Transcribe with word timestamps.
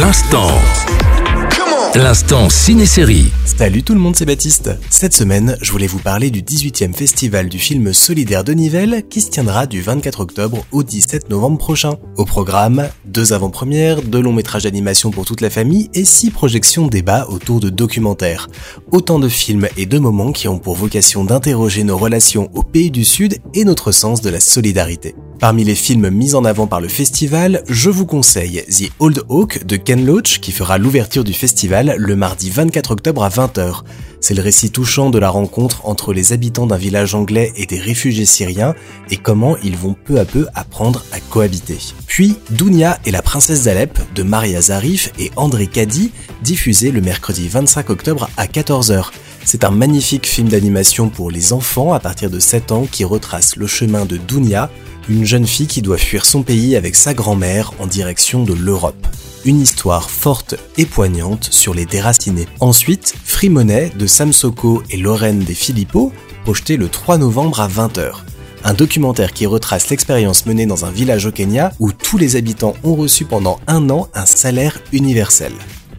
L'instant. 0.00 0.48
L'instant 1.94 2.50
ciné-série. 2.50 3.30
Salut 3.44 3.84
tout 3.84 3.94
le 3.94 4.00
monde, 4.00 4.16
c'est 4.16 4.26
Baptiste. 4.26 4.70
Cette 4.90 5.14
semaine, 5.14 5.56
je 5.62 5.70
voulais 5.70 5.86
vous 5.86 6.00
parler 6.00 6.32
du 6.32 6.42
18e 6.42 6.92
festival 6.92 7.48
du 7.48 7.60
film 7.60 7.92
solidaire 7.92 8.42
de 8.42 8.54
Nivelles 8.54 9.04
qui 9.08 9.20
se 9.20 9.30
tiendra 9.30 9.68
du 9.68 9.82
24 9.82 10.18
octobre 10.18 10.66
au 10.72 10.82
17 10.82 11.30
novembre 11.30 11.58
prochain. 11.58 11.94
Au 12.16 12.24
programme, 12.24 12.88
deux 13.04 13.32
avant-premières, 13.32 14.02
deux 14.02 14.20
longs 14.20 14.32
métrages 14.32 14.64
d'animation 14.64 15.12
pour 15.12 15.26
toute 15.26 15.40
la 15.40 15.50
famille 15.50 15.88
et 15.94 16.04
six 16.04 16.32
projections 16.32 16.88
débat 16.88 17.28
autour 17.28 17.60
de 17.60 17.70
documentaires. 17.70 18.48
Autant 18.90 19.20
de 19.20 19.28
films 19.28 19.68
et 19.76 19.86
de 19.86 20.00
moments 20.00 20.32
qui 20.32 20.48
ont 20.48 20.58
pour 20.58 20.74
vocation 20.74 21.24
d'interroger 21.24 21.84
nos 21.84 21.96
relations 21.96 22.50
au 22.54 22.64
pays 22.64 22.90
du 22.90 23.04
Sud 23.04 23.38
et 23.54 23.64
notre 23.64 23.92
sens 23.92 24.20
de 24.20 24.30
la 24.30 24.40
solidarité. 24.40 25.14
Parmi 25.44 25.62
les 25.62 25.74
films 25.74 26.08
mis 26.08 26.34
en 26.34 26.46
avant 26.46 26.66
par 26.66 26.80
le 26.80 26.88
festival, 26.88 27.64
je 27.68 27.90
vous 27.90 28.06
conseille 28.06 28.64
The 28.66 28.90
Old 28.98 29.24
Oak 29.28 29.66
de 29.66 29.76
Ken 29.76 30.06
Loach 30.06 30.40
qui 30.40 30.52
fera 30.52 30.78
l'ouverture 30.78 31.22
du 31.22 31.34
festival 31.34 31.96
le 31.98 32.16
mardi 32.16 32.48
24 32.48 32.92
octobre 32.92 33.22
à 33.22 33.28
20h. 33.28 33.82
C'est 34.22 34.32
le 34.32 34.40
récit 34.40 34.70
touchant 34.70 35.10
de 35.10 35.18
la 35.18 35.28
rencontre 35.28 35.84
entre 35.84 36.14
les 36.14 36.32
habitants 36.32 36.66
d'un 36.66 36.78
village 36.78 37.14
anglais 37.14 37.52
et 37.58 37.66
des 37.66 37.78
réfugiés 37.78 38.24
syriens 38.24 38.74
et 39.10 39.18
comment 39.18 39.58
ils 39.62 39.76
vont 39.76 39.94
peu 40.02 40.18
à 40.18 40.24
peu 40.24 40.46
apprendre 40.54 41.04
à 41.12 41.20
cohabiter. 41.20 41.76
Puis 42.06 42.36
Dounia 42.48 42.98
et 43.04 43.10
la 43.10 43.20
princesse 43.20 43.64
d'Alep 43.64 43.98
de 44.14 44.22
Maria 44.22 44.62
Zarif 44.62 45.12
et 45.18 45.30
André 45.36 45.66
Kadi, 45.66 46.10
diffusé 46.42 46.90
le 46.90 47.02
mercredi 47.02 47.48
25 47.48 47.90
octobre 47.90 48.30
à 48.38 48.46
14h. 48.46 49.10
C'est 49.44 49.64
un 49.64 49.70
magnifique 49.70 50.26
film 50.26 50.48
d'animation 50.48 51.10
pour 51.10 51.30
les 51.30 51.52
enfants 51.52 51.92
à 51.92 52.00
partir 52.00 52.30
de 52.30 52.38
7 52.38 52.72
ans 52.72 52.86
qui 52.90 53.04
retrace 53.04 53.56
le 53.56 53.66
chemin 53.66 54.06
de 54.06 54.16
Dounia, 54.16 54.70
une 55.08 55.24
jeune 55.24 55.46
fille 55.46 55.66
qui 55.66 55.82
doit 55.82 55.98
fuir 55.98 56.24
son 56.24 56.42
pays 56.42 56.76
avec 56.76 56.94
sa 56.94 57.14
grand-mère 57.14 57.72
en 57.78 57.86
direction 57.86 58.44
de 58.44 58.54
l'Europe. 58.54 59.06
Une 59.44 59.60
histoire 59.60 60.08
forte 60.08 60.54
et 60.78 60.86
poignante 60.86 61.48
sur 61.50 61.74
les 61.74 61.84
déracinés. 61.84 62.48
Ensuite, 62.60 63.14
Free 63.24 63.50
Money 63.50 63.92
de 63.96 64.06
Sam 64.06 64.32
Soko 64.32 64.82
et 64.90 64.96
Lorraine 64.96 65.40
des 65.40 65.54
Filippo, 65.54 66.12
projeté 66.44 66.76
le 66.76 66.88
3 66.88 67.18
novembre 67.18 67.60
à 67.60 67.68
20h. 67.68 68.12
Un 68.64 68.72
documentaire 68.72 69.34
qui 69.34 69.44
retrace 69.44 69.90
l'expérience 69.90 70.46
menée 70.46 70.64
dans 70.64 70.86
un 70.86 70.90
village 70.90 71.26
au 71.26 71.32
Kenya 71.32 71.72
où 71.78 71.92
tous 71.92 72.16
les 72.16 72.36
habitants 72.36 72.74
ont 72.82 72.94
reçu 72.94 73.26
pendant 73.26 73.60
un 73.66 73.90
an 73.90 74.08
un 74.14 74.24
salaire 74.24 74.80
universel. 74.92 75.52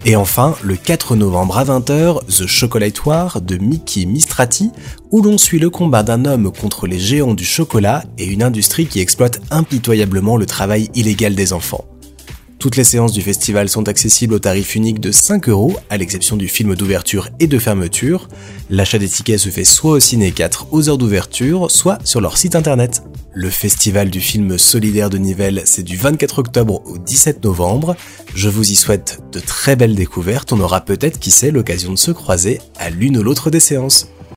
Et 0.08 0.16
enfin, 0.16 0.56
le 0.62 0.76
4 0.76 1.16
novembre 1.16 1.58
à 1.58 1.66
20h, 1.66 2.28
The 2.28 2.46
Chocolatoire 2.46 3.42
de 3.42 3.58
Mickey 3.58 4.06
Mistrati, 4.06 4.70
où 5.10 5.24
l'on 5.24 5.40
suit 5.40 5.58
le 5.58 5.72
combat 5.72 6.04
d'un 6.04 6.26
homme 6.26 6.52
contre 6.52 6.86
les 6.86 7.00
géants 7.00 7.34
du 7.34 7.44
chocolat 7.44 8.04
et 8.20 8.26
une 8.26 8.44
industrie 8.44 8.86
qui 8.86 9.00
exploite 9.00 9.42
impitoyablement 9.50 10.38
le 10.38 10.46
travail 10.46 10.92
illégal 10.94 11.34
des 11.34 11.54
enfants. 11.54 11.86
Toutes 12.66 12.78
les 12.78 12.84
séances 12.84 13.12
du 13.12 13.22
festival 13.22 13.70
sont 13.70 13.88
accessibles 13.88 14.34
au 14.34 14.40
tarif 14.40 14.74
unique 14.74 15.00
de 15.00 15.12
5 15.12 15.50
euros, 15.50 15.78
à 15.92 15.98
l'exception 15.98 16.36
du 16.36 16.48
film 16.48 16.74
d'ouverture 16.74 17.30
et 17.40 17.46
de 17.46 17.60
fermeture. 17.60 18.28
L'achat 18.72 18.98
des 18.98 19.08
tickets 19.08 19.38
se 19.38 19.50
fait 19.50 19.64
soit 19.64 19.92
au 19.92 20.00
Ciné 20.00 20.32
4 20.32 20.70
aux 20.72 20.90
heures 20.90 20.98
d'ouverture, 20.98 21.70
soit 21.70 22.00
sur 22.04 22.22
leur 22.22 22.40
site 22.40 22.56
internet. 22.56 23.04
Le 23.36 23.52
festival 23.52 24.10
du 24.10 24.20
film 24.20 24.58
solidaire 24.58 25.12
de 25.12 25.20
Nivelles, 25.20 25.62
c'est 25.66 25.84
du 25.84 25.96
24 25.96 26.40
octobre 26.40 26.82
au 26.88 26.98
17 26.98 27.44
novembre. 27.44 27.96
Je 28.34 28.50
vous 28.50 28.72
y 28.72 28.76
souhaite 28.76 29.20
de 29.32 29.40
très 29.40 29.76
belles 29.76 29.94
découvertes. 29.94 30.52
On 30.52 30.60
aura 30.60 30.82
peut-être, 30.82 31.20
qui 31.20 31.30
sait, 31.30 31.52
l'occasion 31.52 31.92
de 31.92 32.00
se 32.00 32.10
croiser 32.10 32.62
à 32.78 32.90
l'une 32.90 33.18
ou 33.18 33.22
l'autre 33.22 33.52
des 33.52 33.60
séances. 33.60 34.08